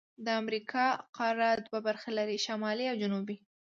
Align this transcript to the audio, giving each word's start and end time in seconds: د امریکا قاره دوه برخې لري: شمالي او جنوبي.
د 0.25 0.27
امریکا 0.41 0.85
قاره 1.17 1.49
دوه 1.67 1.79
برخې 1.87 2.11
لري: 2.19 2.37
شمالي 2.45 2.85
او 2.91 2.95
جنوبي. 3.01 3.37